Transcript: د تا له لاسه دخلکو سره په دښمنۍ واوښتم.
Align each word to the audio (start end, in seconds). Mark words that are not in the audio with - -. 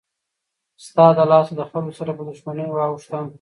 د 0.83 0.83
تا 0.95 1.07
له 1.17 1.23
لاسه 1.31 1.53
دخلکو 1.59 1.91
سره 1.99 2.11
په 2.17 2.23
دښمنۍ 2.29 2.67
واوښتم. 2.69 3.25